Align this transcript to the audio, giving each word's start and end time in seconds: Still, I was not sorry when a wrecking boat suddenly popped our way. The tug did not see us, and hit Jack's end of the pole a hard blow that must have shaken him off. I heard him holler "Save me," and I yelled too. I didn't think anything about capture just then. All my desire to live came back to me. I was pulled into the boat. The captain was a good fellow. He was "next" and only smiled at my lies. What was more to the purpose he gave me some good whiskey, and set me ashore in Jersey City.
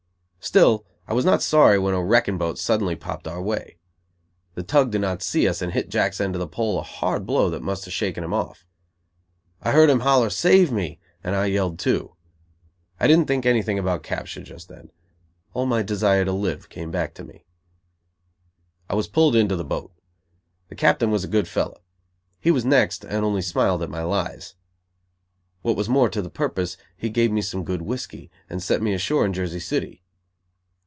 Still, 0.43 0.85
I 1.07 1.13
was 1.13 1.23
not 1.23 1.43
sorry 1.43 1.77
when 1.77 1.93
a 1.93 2.03
wrecking 2.03 2.39
boat 2.39 2.57
suddenly 2.57 2.95
popped 2.95 3.27
our 3.27 3.39
way. 3.41 3.77
The 4.55 4.63
tug 4.63 4.89
did 4.89 4.99
not 4.99 5.21
see 5.21 5.47
us, 5.47 5.61
and 5.61 5.71
hit 5.71 5.87
Jack's 5.87 6.19
end 6.19 6.33
of 6.33 6.39
the 6.39 6.47
pole 6.47 6.79
a 6.79 6.81
hard 6.81 7.27
blow 7.27 7.51
that 7.51 7.61
must 7.61 7.85
have 7.85 7.93
shaken 7.93 8.23
him 8.23 8.33
off. 8.33 8.65
I 9.61 9.69
heard 9.71 9.87
him 9.87 9.99
holler 9.99 10.31
"Save 10.31 10.71
me," 10.71 10.99
and 11.23 11.35
I 11.35 11.45
yelled 11.45 11.77
too. 11.77 12.15
I 12.99 13.05
didn't 13.05 13.27
think 13.27 13.45
anything 13.45 13.77
about 13.77 14.01
capture 14.01 14.41
just 14.41 14.67
then. 14.67 14.89
All 15.53 15.67
my 15.67 15.83
desire 15.83 16.25
to 16.25 16.31
live 16.33 16.69
came 16.69 16.89
back 16.89 17.13
to 17.13 17.23
me. 17.23 17.45
I 18.89 18.95
was 18.95 19.07
pulled 19.07 19.35
into 19.35 19.55
the 19.55 19.63
boat. 19.63 19.93
The 20.69 20.75
captain 20.75 21.11
was 21.11 21.23
a 21.23 21.27
good 21.29 21.47
fellow. 21.47 21.81
He 22.39 22.49
was 22.49 22.65
"next" 22.65 23.05
and 23.05 23.23
only 23.23 23.43
smiled 23.43 23.83
at 23.83 23.91
my 23.91 24.01
lies. 24.01 24.55
What 25.61 25.77
was 25.77 25.87
more 25.87 26.09
to 26.09 26.21
the 26.21 26.31
purpose 26.31 26.77
he 26.97 27.09
gave 27.11 27.31
me 27.31 27.43
some 27.43 27.63
good 27.63 27.83
whiskey, 27.83 28.31
and 28.49 28.61
set 28.63 28.81
me 28.81 28.95
ashore 28.95 29.23
in 29.23 29.33
Jersey 29.33 29.59
City. 29.59 29.99